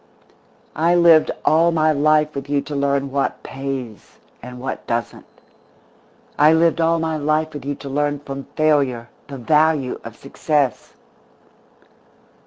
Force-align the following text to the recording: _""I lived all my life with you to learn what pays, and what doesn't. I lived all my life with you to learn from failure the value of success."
_""I 0.75 0.95
lived 0.95 1.29
all 1.45 1.71
my 1.71 1.91
life 1.91 2.33
with 2.33 2.49
you 2.49 2.59
to 2.61 2.75
learn 2.75 3.11
what 3.11 3.43
pays, 3.43 4.17
and 4.41 4.59
what 4.59 4.87
doesn't. 4.87 5.27
I 6.39 6.53
lived 6.53 6.81
all 6.81 6.97
my 6.97 7.17
life 7.17 7.53
with 7.53 7.65
you 7.65 7.75
to 7.75 7.87
learn 7.87 8.17
from 8.17 8.45
failure 8.55 9.09
the 9.27 9.37
value 9.37 10.01
of 10.03 10.15
success." 10.15 10.93